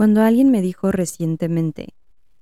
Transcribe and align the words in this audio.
Cuando 0.00 0.22
alguien 0.22 0.50
me 0.50 0.62
dijo 0.62 0.90
recientemente, 0.92 1.92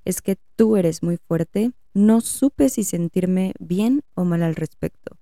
es 0.05 0.23
que 0.23 0.39
tú 0.55 0.76
eres 0.76 1.03
muy 1.03 1.17
fuerte, 1.17 1.73
no 1.92 2.21
supe 2.21 2.69
si 2.69 2.84
sentirme 2.84 3.53
bien 3.58 4.04
o 4.15 4.25
mal 4.25 4.45
al 4.45 4.54
respecto. 4.54 5.17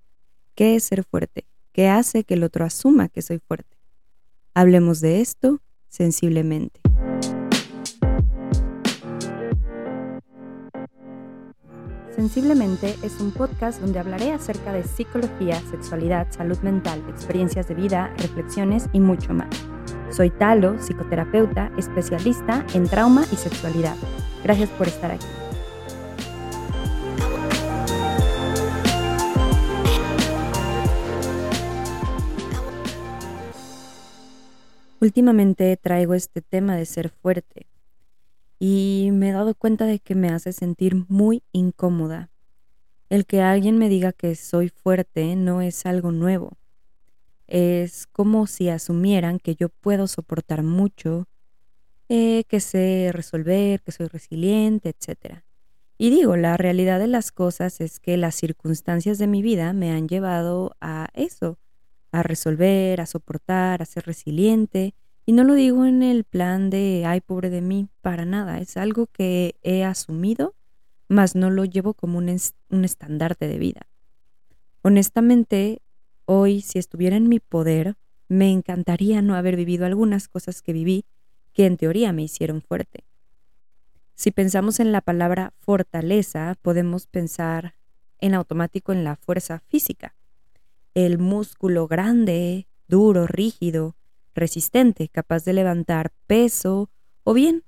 ¿Qué 0.55 0.77
es 0.77 0.85
ser 0.85 1.03
fuerte? 1.03 1.47
¿Qué 1.73 1.89
hace 1.89 2.25
que 2.25 2.35
el 2.35 2.45
otro 2.45 2.67
asuma 2.67 3.09
que 3.09 3.23
soy 3.23 3.39
fuerte? 3.39 3.79
Hablemos 4.53 5.01
de 5.01 5.23
esto 5.23 5.63
sensiblemente. 5.89 6.79
Sensiblemente 12.15 12.97
es 13.03 13.19
un 13.19 13.31
podcast 13.31 13.81
donde 13.81 13.99
hablaré 13.99 14.33
acerca 14.33 14.75
de 14.75 14.85
psicología, 14.85 15.59
sexualidad, 15.71 16.31
salud 16.33 16.59
mental, 16.59 17.03
experiencias 17.09 17.67
de 17.67 17.77
vida, 17.77 18.13
reflexiones 18.19 18.91
y 18.93 19.01
mucho 19.01 19.33
más. 19.33 19.49
Soy 20.17 20.31
Talo, 20.31 20.79
psicoterapeuta, 20.79 21.71
especialista 21.77 22.65
en 22.73 22.89
trauma 22.89 23.27
y 23.31 23.37
sexualidad. 23.37 23.97
Gracias 24.43 24.71
por 24.71 24.89
estar 24.89 25.11
aquí. 25.11 25.27
Últimamente 35.03 35.77
traigo 35.77 36.15
este 36.15 36.41
tema 36.41 36.77
de 36.77 36.87
ser 36.87 37.11
fuerte 37.11 37.67
y 38.59 39.11
me 39.13 39.29
he 39.29 39.33
dado 39.33 39.55
cuenta 39.55 39.85
de 39.85 39.99
que 39.99 40.15
me 40.15 40.31
hace 40.31 40.55
sentir 40.55 41.05
muy 41.09 41.43
incómoda. 41.53 42.31
El 43.11 43.27
que 43.27 43.43
alguien 43.43 43.77
me 43.77 43.91
diga 43.91 44.13
que 44.13 44.35
soy 44.35 44.71
fuerte 44.71 45.37
no 45.37 45.61
es 45.61 45.85
algo 45.85 46.11
nuevo 46.11 46.57
es 47.47 48.07
como 48.07 48.47
si 48.47 48.69
asumieran 48.69 49.39
que 49.39 49.55
yo 49.55 49.69
puedo 49.69 50.07
soportar 50.07 50.63
mucho, 50.63 51.29
eh, 52.09 52.45
que 52.49 52.61
sé 52.61 53.11
resolver, 53.13 53.83
que 53.83 53.93
soy 53.93 54.07
resiliente, 54.07 54.91
etc. 54.91 55.43
Y 55.99 56.11
digo, 56.11 56.37
la 56.37 56.57
realidad 56.57 56.99
de 56.99 57.07
las 57.07 57.33
cosas 57.33 57.81
es 57.81 58.01
que 58.01 58.17
las 58.17 58.35
circunstancias 58.35 59.19
de 59.19 59.27
mi 59.27 59.43
vida 59.43 59.73
me 59.73 59.93
han 59.93 60.09
llevado 60.09 60.77
a 60.81 61.09
eso, 61.15 61.59
a 62.13 62.23
resolver, 62.23 63.01
a 63.01 63.07
soportar, 63.07 63.83
a 63.83 63.87
ser 63.87 64.05
resiliente. 64.05 64.95
Y 65.25 65.33
no 65.33 65.43
lo 65.43 65.55
digo 65.55 65.87
en 65.87 66.03
el 66.03 66.25
plan 66.25 66.71
de, 66.71 67.05
ay, 67.07 67.21
pobre 67.21 67.51
de 67.51 67.61
mí, 67.61 67.89
para 68.03 68.25
nada. 68.25 68.59
Es 68.59 68.77
algo 68.77 69.07
que 69.07 69.57
he 69.63 69.85
asumido, 69.85 70.55
mas 71.09 71.35
no 71.35 71.51
lo 71.51 71.65
llevo 71.65 71.95
como 71.95 72.19
un, 72.19 72.37
un 72.71 72.85
estandarte 72.85 73.49
de 73.49 73.59
vida. 73.59 73.87
Honestamente, 74.83 75.81
Hoy, 76.29 76.61
si 76.61 76.81
estuviera 76.81 77.17
en 77.17 77.29
mi 77.29 77.39
poder, 77.39 77.95
me 78.29 78.51
encantaría 78.51 79.23
no 79.23 79.37
haber 79.37 79.55
vivido 79.55 79.87
algunas 79.87 80.27
cosas 80.27 80.61
que 80.61 80.73
viví 80.73 81.05
que 81.53 81.67
en 81.67 81.77
teoría 81.77 82.13
me 82.13 82.25
hicieron 82.25 82.63
fuerte. 82.63 83.05
Si 84.17 84.33
pensamos 84.33 84.81
en 84.81 84.91
la 84.91 85.01
palabra 85.03 85.53
fortaleza, 85.61 86.57
podemos 86.63 87.07
pensar 87.07 87.77
en 88.19 88.35
automático 88.35 88.93
en 88.93 89.05
la 89.05 89.15
fuerza 89.15 89.61
física, 89.69 90.17
el 90.95 91.19
músculo 91.19 91.87
grande, 91.87 92.67
duro, 92.89 93.29
rígido, 93.29 93.95
resistente, 94.35 95.09
capaz 95.09 95.45
de 95.45 95.53
levantar 95.53 96.13
peso, 96.27 96.91
o 97.23 97.35
bien 97.35 97.63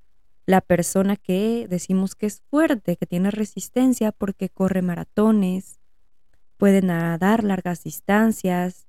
la 0.46 0.62
persona 0.62 1.16
que 1.16 1.68
decimos 1.68 2.16
que 2.16 2.26
es 2.26 2.42
fuerte, 2.50 2.96
que 2.96 3.06
tiene 3.06 3.30
resistencia 3.30 4.10
porque 4.10 4.48
corre 4.48 4.82
maratones, 4.82 5.78
puede 6.58 6.82
nadar 6.82 7.44
largas 7.44 7.82
distancias. 7.82 8.86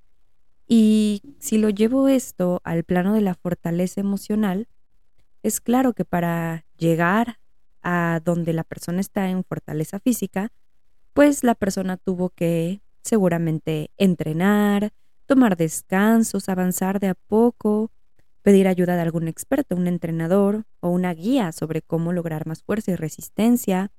Y 0.67 1.21
si 1.39 1.57
lo 1.57 1.69
llevo 1.69 2.09
esto 2.09 2.59
al 2.65 2.83
plano 2.83 3.13
de 3.13 3.21
la 3.21 3.35
fortaleza 3.35 4.01
emocional, 4.01 4.67
es 5.41 5.61
claro 5.61 5.93
que 5.93 6.03
para 6.03 6.65
llegar 6.77 7.39
a 7.81 8.19
donde 8.25 8.51
la 8.51 8.65
persona 8.65 8.99
está 8.99 9.29
en 9.29 9.43
fortaleza 9.45 9.99
física, 9.99 10.51
pues 11.13 11.43
la 11.43 11.55
persona 11.55 11.95
tuvo 11.95 12.29
que 12.29 12.81
seguramente 13.01 13.89
entrenar, 13.97 14.91
tomar 15.25 15.55
descansos, 15.55 16.49
avanzar 16.49 16.99
de 16.99 17.07
a 17.07 17.15
poco, 17.15 17.91
pedir 18.41 18.67
ayuda 18.67 18.95
de 18.95 19.01
algún 19.01 19.27
experto, 19.27 19.75
un 19.75 19.87
entrenador 19.87 20.65
o 20.81 20.89
una 20.89 21.13
guía 21.13 21.51
sobre 21.51 21.81
cómo 21.81 22.13
lograr 22.13 22.45
más 22.45 22.63
fuerza 22.63 22.91
y 22.91 22.95
resistencia, 22.95 23.91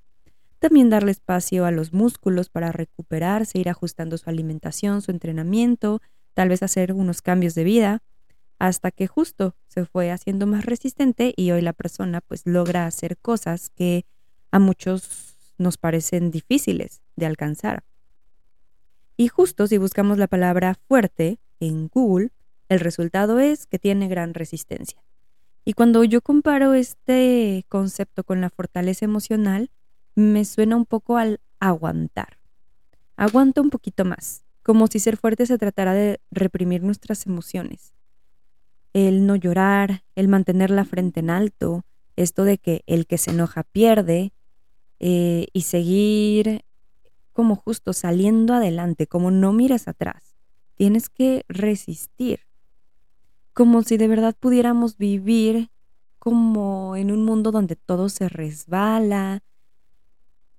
también 0.61 0.91
darle 0.91 1.11
espacio 1.11 1.65
a 1.65 1.71
los 1.71 1.93
músculos 1.93 2.51
para 2.51 2.71
recuperarse, 2.71 3.59
ir 3.59 3.69
ajustando 3.69 4.17
su 4.19 4.31
alimentación, 4.31 5.03
su 5.03 5.11
entrenamiento, 5.11 6.01
tal 6.35 6.51
vez 6.51 6.63
hacer 6.63 6.93
unos 6.93 7.23
cambios 7.23 7.55
de 7.55 7.65
vida, 7.65 8.03
hasta 8.59 8.91
que 8.91 9.07
justo 9.07 9.57
se 9.69 9.87
fue 9.87 10.11
haciendo 10.11 10.47
más 10.47 10.67
resistente 10.67 11.33
y 11.35 11.51
hoy 11.51 11.63
la 11.63 11.73
persona 11.73 12.21
pues 12.21 12.43
logra 12.45 12.87
hacer 12.87 13.17
cosas 13.17 13.71
que 13.71 14.05
a 14.51 14.59
muchos 14.59 15.37
nos 15.57 15.79
parecen 15.79 16.31
difíciles 16.31 17.01
de 17.17 17.27
alcanzar. 17.27 17.83
Y 19.17 19.29
justo 19.29 19.67
si 19.67 19.79
buscamos 19.79 20.19
la 20.19 20.29
palabra 20.29 20.79
fuerte 20.89 21.39
en 21.59 21.89
Google, 21.89 22.31
el 22.69 22.81
resultado 22.81 23.41
es 23.41 23.67
que 23.67 23.79
tiene 23.79 24.09
gran 24.09 24.35
resistencia. 24.35 25.03
Y 25.65 25.73
cuando 25.73 26.05
yo 26.05 26.21
comparo 26.21 26.75
este 26.75 27.65
concepto 27.69 28.25
con 28.25 28.41
la 28.41 28.51
fortaleza 28.51 29.05
emocional, 29.05 29.71
me 30.15 30.45
suena 30.45 30.77
un 30.77 30.87
poco 30.87 31.17
al 31.17 31.41
aguantar. 31.59 32.39
Aguanta 33.17 33.61
un 33.61 33.71
poquito 33.71 34.05
más, 34.05 34.45
como 34.63 34.87
si 34.87 34.99
ser 34.99 35.17
fuerte 35.17 35.47
se 35.47 35.59
tratara 35.59 35.95
de 35.95 36.21
reprimir 36.31 36.83
nuestras 36.83 37.27
emociones. 37.27 37.93
El 38.93 39.27
no 39.27 39.37
llorar, 39.37 40.03
el 40.15 40.29
mantener 40.29 40.71
la 40.71 40.85
frente 40.85 41.21
en 41.21 41.31
alto, 41.31 41.85
esto 42.17 42.45
de 42.45 42.59
que 42.59 42.83
el 42.87 43.07
que 43.07 43.19
se 43.19 43.31
enoja 43.31 43.63
pierde, 43.63 44.33
eh, 44.99 45.47
y 45.55 45.63
seguir 45.63 46.63
como 47.33 47.57
justo 47.57 47.93
saliendo 47.95 48.53
adelante, 48.53 49.07
como 49.07 49.31
no 49.31 49.53
mires 49.53 49.89
atrás. 49.89 50.37
Tienes 50.75 51.09
que 51.09 51.45
resistir, 51.49 52.41
como 53.55 53.83
si 53.83 53.97
de 53.97 54.09
verdad 54.09 54.37
pudiéramos 54.39 54.99
vivir 54.99 55.71
como 56.19 56.97
en 56.97 57.11
un 57.11 57.25
mundo 57.25 57.51
donde 57.51 57.77
todo 57.77 58.11
se 58.11 58.29
resbala, 58.29 59.43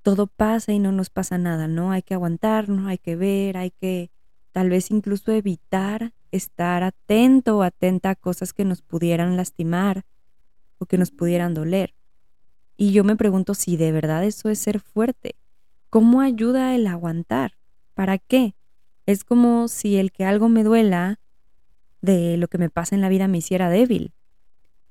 todo 0.02 0.28
pasa 0.28 0.74
y 0.74 0.80
no 0.80 0.92
nos 0.92 1.10
pasa 1.10 1.38
nada, 1.38 1.68
¿no? 1.68 1.92
Hay 1.92 2.02
que 2.02 2.14
aguantarnos, 2.14 2.88
hay 2.88 2.98
que 2.98 3.16
ver, 3.16 3.58
hay 3.58 3.72
que 3.72 4.12
tal 4.52 4.70
vez 4.70 4.92
incluso 4.92 5.32
evitar 5.32 6.14
estar 6.32 6.84
atento 6.84 7.58
o 7.58 7.64
atenta 7.64 8.12
a 8.12 8.16
cosas 8.16 8.54
que 8.54 8.66
nos 8.66 8.82
pudieran 8.82 9.38
lastimar 9.38 10.04
o 10.78 10.86
que 10.86 10.98
nos 10.98 11.12
pudieran 11.12 11.54
doler. 11.54 11.94
Y 12.78 12.92
yo 12.94 13.04
me 13.04 13.16
pregunto 13.16 13.54
si 13.54 13.78
de 13.78 13.92
verdad 13.92 14.24
eso 14.24 14.50
es 14.50 14.60
ser 14.60 14.80
fuerte. 14.80 15.36
¿Cómo 15.90 16.22
ayuda 16.22 16.74
el 16.74 16.88
aguantar? 16.88 17.58
¿Para 17.94 18.18
qué? 18.18 18.56
Es 19.06 19.24
como 19.24 19.68
si 19.68 19.98
el 19.98 20.12
que 20.12 20.26
algo 20.26 20.50
me 20.50 20.64
duela 20.64 21.20
de 22.02 22.38
lo 22.38 22.48
que 22.48 22.58
me 22.58 22.70
pasa 22.70 22.96
en 22.96 23.02
la 23.02 23.10
vida 23.10 23.28
me 23.28 23.40
hiciera 23.40 23.70
débil. 23.70 24.14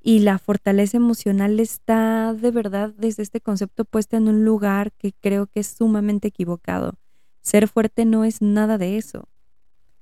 Y 0.03 0.21
la 0.21 0.39
fortaleza 0.39 0.97
emocional 0.97 1.61
está 1.61 2.33
de 2.33 2.51
verdad 2.51 2.93
desde 2.97 3.23
este 3.23 3.41
concepto 3.41 3.85
puesta 3.85 4.17
en 4.17 4.29
un 4.29 4.45
lugar 4.45 4.93
que 4.93 5.13
creo 5.13 5.47
que 5.47 5.61
es 5.61 5.67
sumamente 5.67 6.29
equivocado. 6.29 6.95
Ser 7.43 7.69
fuerte 7.69 8.07
no 8.07 8.25
es 8.25 8.41
nada 8.41 8.79
de 8.79 8.97
eso. 8.97 9.29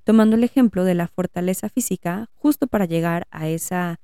Tomando 0.04 0.36
el 0.36 0.44
ejemplo 0.44 0.84
de 0.84 0.94
la 0.94 1.08
fortaleza 1.08 1.68
física, 1.68 2.30
justo 2.34 2.68
para 2.68 2.84
llegar 2.84 3.26
a 3.30 3.48
esa 3.48 4.00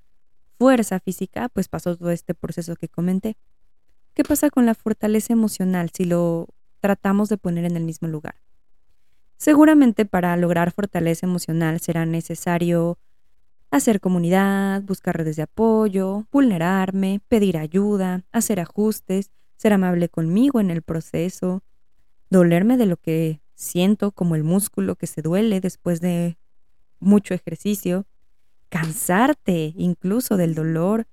fuerza 0.58 0.98
física, 1.00 1.48
pues 1.48 1.68
pasó 1.68 1.96
todo 1.96 2.10
este 2.10 2.34
proceso 2.34 2.74
que 2.76 2.88
comenté. 2.88 3.36
¿Qué 4.14 4.24
pasa 4.24 4.50
con 4.50 4.66
la 4.66 4.74
fortaleza 4.74 5.32
emocional 5.32 5.90
si 5.92 6.04
lo 6.04 6.48
tratamos 6.80 7.28
de 7.28 7.36
poner 7.36 7.64
en 7.64 7.76
el 7.76 7.84
mismo 7.84 8.08
lugar? 8.08 8.36
Seguramente 9.36 10.06
para 10.06 10.36
lograr 10.36 10.72
fortaleza 10.72 11.26
emocional 11.26 11.80
será 11.80 12.06
necesario 12.06 12.98
hacer 13.76 14.00
comunidad, 14.00 14.82
buscar 14.82 15.16
redes 15.16 15.36
de 15.36 15.42
apoyo, 15.42 16.26
vulnerarme, 16.30 17.20
pedir 17.28 17.58
ayuda, 17.58 18.22
hacer 18.30 18.60
ajustes, 18.60 19.30
ser 19.56 19.72
amable 19.72 20.08
conmigo 20.08 20.60
en 20.60 20.70
el 20.70 20.82
proceso, 20.82 21.62
dolerme 22.30 22.76
de 22.76 22.86
lo 22.86 22.96
que 22.96 23.40
siento 23.54 24.12
como 24.12 24.36
el 24.36 24.44
músculo 24.44 24.94
que 24.94 25.06
se 25.06 25.22
duele 25.22 25.60
después 25.60 26.00
de 26.00 26.38
mucho 27.00 27.34
ejercicio, 27.34 28.06
cansarte 28.68 29.74
incluso 29.76 30.36
del 30.36 30.54
dolor, 30.54 31.06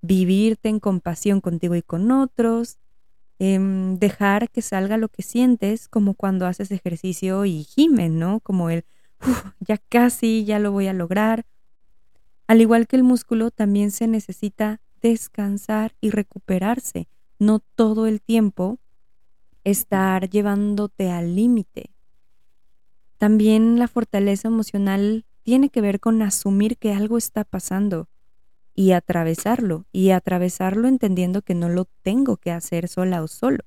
vivirte 0.00 0.68
en 0.68 0.78
compasión 0.78 1.40
contigo 1.40 1.74
y 1.74 1.82
con 1.82 2.12
otros, 2.12 2.78
em, 3.40 3.98
dejar 3.98 4.50
que 4.50 4.62
salga 4.62 4.96
lo 4.96 5.08
que 5.08 5.22
sientes 5.22 5.88
como 5.88 6.14
cuando 6.14 6.46
haces 6.46 6.70
ejercicio 6.70 7.44
y 7.44 7.64
gimes, 7.64 8.12
¿no? 8.12 8.38
Como 8.40 8.70
el, 8.70 8.84
ya 9.60 9.78
casi, 9.78 10.44
ya 10.44 10.58
lo 10.60 10.70
voy 10.70 10.86
a 10.86 10.92
lograr, 10.92 11.44
al 12.48 12.62
igual 12.62 12.86
que 12.86 12.96
el 12.96 13.04
músculo, 13.04 13.50
también 13.50 13.90
se 13.90 14.08
necesita 14.08 14.80
descansar 15.02 15.94
y 16.00 16.10
recuperarse, 16.10 17.06
no 17.38 17.60
todo 17.60 18.06
el 18.06 18.20
tiempo 18.20 18.78
estar 19.64 20.28
llevándote 20.28 21.10
al 21.10 21.36
límite. 21.36 21.90
También 23.18 23.78
la 23.78 23.86
fortaleza 23.86 24.48
emocional 24.48 25.26
tiene 25.42 25.68
que 25.68 25.80
ver 25.80 26.00
con 26.00 26.22
asumir 26.22 26.78
que 26.78 26.92
algo 26.92 27.18
está 27.18 27.44
pasando 27.44 28.08
y 28.74 28.92
atravesarlo, 28.92 29.86
y 29.92 30.10
atravesarlo 30.10 30.88
entendiendo 30.88 31.42
que 31.42 31.54
no 31.54 31.68
lo 31.68 31.84
tengo 32.02 32.36
que 32.36 32.52
hacer 32.52 32.88
sola 32.88 33.22
o 33.22 33.28
solo. 33.28 33.64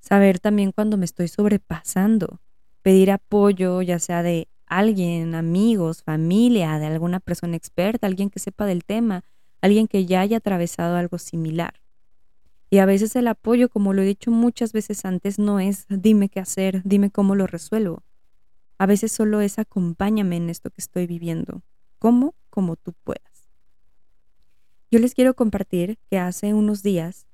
Saber 0.00 0.38
también 0.38 0.72
cuando 0.72 0.96
me 0.96 1.04
estoy 1.04 1.28
sobrepasando, 1.28 2.40
pedir 2.82 3.10
apoyo, 3.10 3.82
ya 3.82 3.98
sea 3.98 4.22
de 4.22 4.48
alguien, 4.70 5.34
amigos, 5.34 6.02
familia, 6.02 6.78
de 6.78 6.86
alguna 6.86 7.20
persona 7.20 7.56
experta, 7.56 8.06
alguien 8.06 8.30
que 8.30 8.38
sepa 8.38 8.64
del 8.64 8.84
tema, 8.84 9.24
alguien 9.60 9.88
que 9.88 10.06
ya 10.06 10.20
haya 10.20 10.38
atravesado 10.38 10.96
algo 10.96 11.18
similar. 11.18 11.74
Y 12.70 12.78
a 12.78 12.86
veces 12.86 13.16
el 13.16 13.26
apoyo, 13.26 13.68
como 13.68 13.92
lo 13.92 14.02
he 14.02 14.06
dicho 14.06 14.30
muchas 14.30 14.72
veces 14.72 15.04
antes, 15.04 15.40
no 15.40 15.58
es 15.58 15.86
dime 15.88 16.28
qué 16.28 16.38
hacer, 16.38 16.82
dime 16.84 17.10
cómo 17.10 17.34
lo 17.34 17.48
resuelvo. 17.48 18.04
A 18.78 18.86
veces 18.86 19.10
solo 19.10 19.40
es 19.40 19.58
acompáñame 19.58 20.36
en 20.36 20.48
esto 20.48 20.70
que 20.70 20.80
estoy 20.80 21.08
viviendo. 21.08 21.62
¿Cómo? 21.98 22.36
Como 22.48 22.76
tú 22.76 22.94
puedas. 23.02 23.50
Yo 24.88 25.00
les 25.00 25.14
quiero 25.14 25.34
compartir 25.34 25.98
que 26.08 26.18
hace 26.18 26.54
unos 26.54 26.84
días 26.84 27.26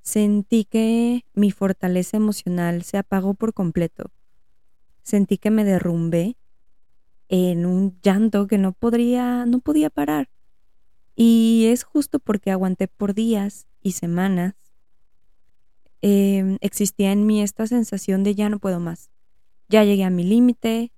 sentí 0.00 0.64
que 0.64 1.26
mi 1.34 1.50
fortaleza 1.50 2.16
emocional 2.16 2.82
se 2.82 2.96
apagó 2.96 3.34
por 3.34 3.52
completo. 3.52 4.10
Sentí 5.02 5.36
que 5.36 5.50
me 5.50 5.64
derrumbé 5.64 6.37
en 7.28 7.66
un 7.66 7.98
llanto 8.02 8.46
que 8.46 8.58
no 8.58 8.72
podría, 8.72 9.46
no 9.46 9.60
podía 9.60 9.90
parar. 9.90 10.30
Y 11.14 11.66
es 11.68 11.84
justo 11.84 12.18
porque 12.18 12.50
aguanté 12.50 12.88
por 12.88 13.14
días 13.14 13.66
y 13.82 13.92
semanas 13.92 14.54
Em, 16.00 16.58
existía 16.60 17.10
en 17.10 17.26
mí 17.26 17.42
esta 17.42 17.66
sensación 17.66 18.22
de 18.22 18.36
ya 18.36 18.48
no 18.48 18.60
puedo 18.60 18.78
más, 18.78 19.10
ya 19.68 19.82
llegué 19.82 20.04
a 20.04 20.10
mi 20.10 20.22
límite 20.22 20.92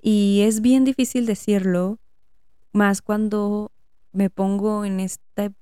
y 0.00 0.40
es 0.42 0.62
bien 0.62 0.84
difícil 0.84 1.26
decirlo, 1.26 1.98
más 2.72 3.02
cuando 3.02 3.70
me 4.12 4.30
pongo 4.30 4.86
en 4.86 4.98
esta, 4.98 5.52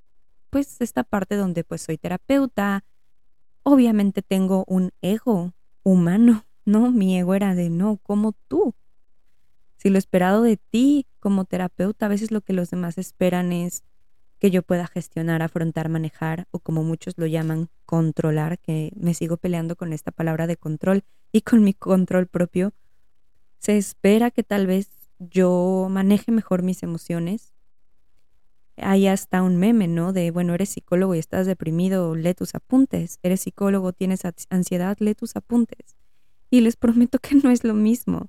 pues 0.50 0.80
esta 0.80 1.02
parte 1.02 1.34
donde 1.34 1.64
pues 1.64 1.82
soy 1.82 1.98
terapeuta, 1.98 2.84
obviamente 3.64 4.22
tengo 4.22 4.64
un 4.68 4.92
ego 5.02 5.54
humano, 5.82 6.46
¿no? 6.64 6.92
Mi 6.92 7.18
ego 7.18 7.34
era 7.34 7.56
de 7.56 7.70
no, 7.70 7.96
como 7.96 8.32
tú. 8.46 8.74
Si 9.78 9.90
lo 9.90 9.98
esperado 9.98 10.42
de 10.42 10.56
ti 10.56 11.06
como 11.20 11.44
terapeuta, 11.44 12.06
a 12.06 12.08
veces 12.08 12.32
lo 12.32 12.40
que 12.40 12.52
los 12.52 12.70
demás 12.70 12.98
esperan 12.98 13.52
es 13.52 13.84
que 14.38 14.50
yo 14.50 14.62
pueda 14.62 14.86
gestionar, 14.86 15.40
afrontar, 15.40 15.88
manejar 15.88 16.46
o 16.50 16.58
como 16.58 16.82
muchos 16.82 17.14
lo 17.16 17.26
llaman, 17.26 17.70
controlar, 17.86 18.58
que 18.58 18.92
me 18.96 19.14
sigo 19.14 19.36
peleando 19.36 19.76
con 19.76 19.92
esta 19.92 20.10
palabra 20.10 20.46
de 20.46 20.56
control 20.56 21.04
y 21.32 21.42
con 21.42 21.62
mi 21.62 21.74
control 21.74 22.26
propio, 22.26 22.72
se 23.58 23.76
espera 23.76 24.30
que 24.30 24.42
tal 24.42 24.66
vez 24.66 24.90
yo 25.18 25.88
maneje 25.90 26.32
mejor 26.32 26.62
mis 26.62 26.82
emociones. 26.82 27.52
Hay 28.76 29.08
hasta 29.08 29.42
un 29.42 29.56
meme, 29.56 29.88
¿no? 29.88 30.12
De, 30.12 30.30
bueno, 30.30 30.54
eres 30.54 30.68
psicólogo 30.70 31.14
y 31.14 31.18
estás 31.18 31.46
deprimido, 31.46 32.14
lee 32.14 32.34
tus 32.34 32.54
apuntes. 32.54 33.18
Eres 33.24 33.40
psicólogo, 33.40 33.92
tienes 33.92 34.22
ansiedad, 34.50 34.96
lee 35.00 35.14
tus 35.14 35.34
apuntes. 35.34 35.96
Y 36.50 36.60
les 36.60 36.76
prometo 36.76 37.18
que 37.18 37.34
no 37.34 37.50
es 37.50 37.64
lo 37.64 37.74
mismo. 37.74 38.28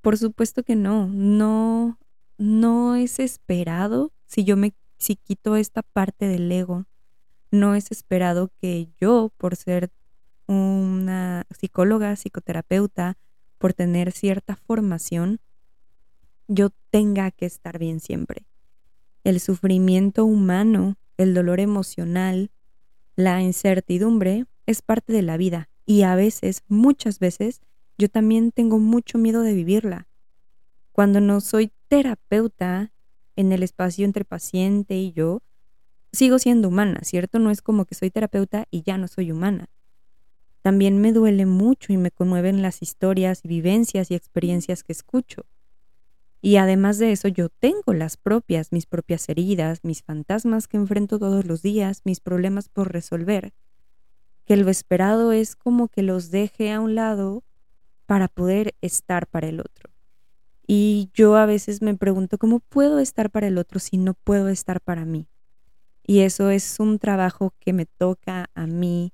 Por 0.00 0.16
supuesto 0.16 0.62
que 0.62 0.76
no, 0.76 1.06
no, 1.08 1.98
no 2.38 2.96
es 2.96 3.18
esperado 3.18 4.12
si 4.26 4.44
yo 4.44 4.56
me 4.56 4.72
si 4.96 5.16
quito 5.16 5.56
esta 5.56 5.82
parte 5.82 6.26
del 6.26 6.52
ego, 6.52 6.84
no 7.50 7.74
es 7.74 7.90
esperado 7.90 8.50
que 8.60 8.88
yo, 9.00 9.32
por 9.38 9.56
ser 9.56 9.90
una 10.46 11.46
psicóloga, 11.58 12.14
psicoterapeuta, 12.16 13.16
por 13.58 13.72
tener 13.72 14.12
cierta 14.12 14.56
formación, 14.56 15.40
yo 16.48 16.70
tenga 16.90 17.30
que 17.30 17.46
estar 17.46 17.78
bien 17.78 18.00
siempre. 18.00 18.46
El 19.24 19.40
sufrimiento 19.40 20.24
humano, 20.26 20.96
el 21.16 21.34
dolor 21.34 21.60
emocional, 21.60 22.50
la 23.16 23.40
incertidumbre 23.42 24.46
es 24.66 24.82
parte 24.82 25.12
de 25.12 25.22
la 25.22 25.36
vida 25.36 25.70
y 25.86 26.02
a 26.02 26.14
veces, 26.14 26.62
muchas 26.68 27.18
veces, 27.18 27.62
yo 28.00 28.08
también 28.08 28.50
tengo 28.50 28.78
mucho 28.78 29.18
miedo 29.18 29.42
de 29.42 29.52
vivirla. 29.52 30.08
Cuando 30.90 31.20
no 31.20 31.40
soy 31.40 31.70
terapeuta 31.88 32.92
en 33.36 33.52
el 33.52 33.62
espacio 33.62 34.06
entre 34.06 34.24
paciente 34.24 34.96
y 34.96 35.12
yo, 35.12 35.42
sigo 36.10 36.38
siendo 36.38 36.68
humana, 36.68 37.00
¿cierto? 37.02 37.38
No 37.38 37.50
es 37.50 37.60
como 37.60 37.84
que 37.84 37.94
soy 37.94 38.10
terapeuta 38.10 38.66
y 38.70 38.82
ya 38.82 38.96
no 38.96 39.06
soy 39.06 39.30
humana. 39.30 39.68
También 40.62 40.98
me 40.98 41.12
duele 41.12 41.44
mucho 41.44 41.92
y 41.92 41.98
me 41.98 42.10
conmueven 42.10 42.62
las 42.62 42.82
historias 42.82 43.42
vivencias 43.42 44.10
y 44.10 44.14
experiencias 44.14 44.82
que 44.82 44.92
escucho. 44.92 45.44
Y 46.40 46.56
además 46.56 46.98
de 46.98 47.12
eso, 47.12 47.28
yo 47.28 47.50
tengo 47.50 47.92
las 47.92 48.16
propias, 48.16 48.72
mis 48.72 48.86
propias 48.86 49.28
heridas, 49.28 49.80
mis 49.82 50.02
fantasmas 50.02 50.68
que 50.68 50.78
enfrento 50.78 51.18
todos 51.18 51.44
los 51.44 51.60
días, 51.60 52.00
mis 52.04 52.20
problemas 52.20 52.70
por 52.70 52.92
resolver, 52.92 53.52
que 54.46 54.56
lo 54.56 54.70
esperado 54.70 55.32
es 55.32 55.54
como 55.54 55.88
que 55.88 56.02
los 56.02 56.30
deje 56.30 56.72
a 56.72 56.80
un 56.80 56.94
lado 56.94 57.44
para 58.10 58.26
poder 58.26 58.74
estar 58.80 59.28
para 59.28 59.46
el 59.46 59.60
otro. 59.60 59.88
Y 60.66 61.10
yo 61.14 61.36
a 61.36 61.46
veces 61.46 61.80
me 61.80 61.94
pregunto, 61.94 62.38
¿cómo 62.38 62.58
puedo 62.58 62.98
estar 62.98 63.30
para 63.30 63.46
el 63.46 63.56
otro 63.56 63.78
si 63.78 63.98
no 63.98 64.14
puedo 64.14 64.48
estar 64.48 64.80
para 64.80 65.04
mí? 65.04 65.28
Y 66.04 66.22
eso 66.22 66.50
es 66.50 66.80
un 66.80 66.98
trabajo 66.98 67.54
que 67.60 67.72
me 67.72 67.86
toca 67.86 68.50
a 68.52 68.66
mí 68.66 69.12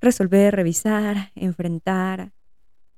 resolver, 0.00 0.54
revisar, 0.54 1.32
enfrentar, 1.34 2.30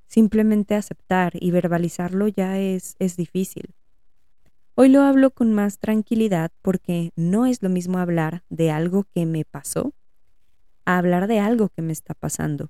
simplemente 0.06 0.74
aceptar 0.74 1.32
y 1.40 1.50
verbalizarlo 1.50 2.28
ya 2.28 2.58
es, 2.58 2.94
es 2.98 3.16
difícil. 3.16 3.74
Hoy 4.74 4.90
lo 4.90 5.00
hablo 5.00 5.30
con 5.30 5.54
más 5.54 5.78
tranquilidad 5.78 6.52
porque 6.60 7.12
no 7.16 7.46
es 7.46 7.62
lo 7.62 7.70
mismo 7.70 8.00
hablar 8.00 8.44
de 8.50 8.70
algo 8.70 9.06
que 9.14 9.24
me 9.24 9.46
pasó 9.46 9.94
a 10.84 10.98
hablar 10.98 11.26
de 11.26 11.40
algo 11.40 11.70
que 11.70 11.80
me 11.80 11.94
está 11.94 12.12
pasando. 12.12 12.68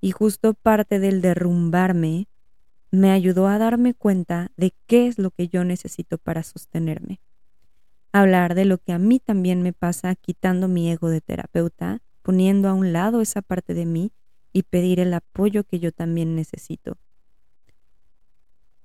Y 0.00 0.12
justo 0.12 0.54
parte 0.54 0.98
del 0.98 1.20
derrumbarme 1.20 2.28
me 2.90 3.10
ayudó 3.10 3.48
a 3.48 3.58
darme 3.58 3.94
cuenta 3.94 4.50
de 4.56 4.72
qué 4.86 5.06
es 5.06 5.18
lo 5.18 5.30
que 5.30 5.48
yo 5.48 5.64
necesito 5.64 6.18
para 6.18 6.42
sostenerme. 6.42 7.20
Hablar 8.12 8.54
de 8.54 8.64
lo 8.64 8.78
que 8.78 8.92
a 8.92 8.98
mí 8.98 9.18
también 9.18 9.62
me 9.62 9.72
pasa 9.72 10.14
quitando 10.14 10.68
mi 10.68 10.90
ego 10.90 11.10
de 11.10 11.20
terapeuta, 11.20 12.00
poniendo 12.22 12.68
a 12.68 12.74
un 12.74 12.92
lado 12.92 13.20
esa 13.20 13.42
parte 13.42 13.74
de 13.74 13.86
mí 13.86 14.12
y 14.52 14.62
pedir 14.62 15.00
el 15.00 15.12
apoyo 15.12 15.64
que 15.64 15.78
yo 15.78 15.92
también 15.92 16.34
necesito. 16.34 16.96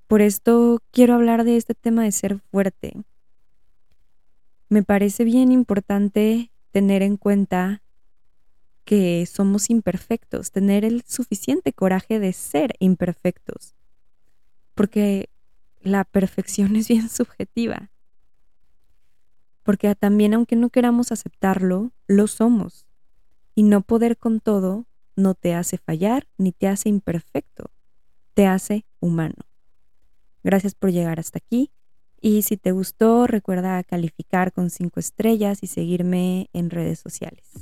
Por 0.08 0.22
esto 0.22 0.80
quiero 0.92 1.14
hablar 1.14 1.44
de 1.44 1.58
este 1.58 1.74
tema 1.74 2.04
de 2.04 2.12
ser 2.12 2.40
fuerte. 2.52 2.94
Me 4.70 4.84
parece 4.84 5.24
bien 5.24 5.52
importante 5.52 6.52
tener 6.72 7.02
en 7.04 7.18
cuenta 7.18 7.83
que 8.86 9.26
somos 9.26 9.70
imperfectos, 9.70 10.52
tener 10.52 10.84
el 10.86 11.04
suficiente 11.08 11.74
coraje 11.74 12.20
de 12.20 12.34
ser 12.34 12.76
imperfectos 12.80 13.76
porque 14.74 15.30
la 15.82 16.04
perfección 16.04 16.76
es 16.76 16.88
bien 16.88 17.10
subjetiva. 17.10 17.90
Porque 19.64 19.94
también 19.96 20.34
aunque 20.34 20.56
no 20.56 20.70
queramos 20.70 21.12
aceptarlo, 21.12 21.92
lo 22.08 22.28
somos. 22.28 22.86
Y 23.56 23.64
no 23.64 23.82
poder 23.82 24.18
con 24.18 24.40
todo 24.40 24.86
no 25.16 25.36
te 25.36 25.54
hace 25.54 25.78
fallar 25.78 26.28
ni 26.38 26.52
te 26.52 26.68
hace 26.68 26.90
imperfecto, 26.90 27.70
te 28.34 28.48
hace 28.48 28.86
humano. 29.00 29.46
Gracias 30.44 30.74
por 30.74 30.92
llegar 30.92 31.20
hasta 31.20 31.38
aquí. 31.38 31.72
Y 32.20 32.42
si 32.42 32.58
te 32.58 32.72
gustó, 32.72 33.28
recuerda 33.28 33.84
calificar 33.84 34.52
con 34.52 34.70
cinco 34.70 35.00
estrellas 35.00 35.60
y 35.62 35.68
seguirme 35.68 36.50
en 36.52 36.72
redes 36.72 37.00
sociales. 37.00 37.53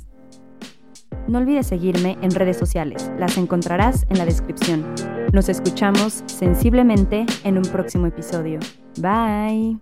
No 1.32 1.38
olvides 1.38 1.68
seguirme 1.68 2.18
en 2.20 2.30
redes 2.30 2.58
sociales, 2.58 3.10
las 3.18 3.38
encontrarás 3.38 4.04
en 4.10 4.18
la 4.18 4.26
descripción. 4.26 4.84
Nos 5.32 5.48
escuchamos 5.48 6.22
sensiblemente 6.26 7.24
en 7.44 7.56
un 7.56 7.64
próximo 7.64 8.06
episodio. 8.06 8.60
Bye. 8.98 9.78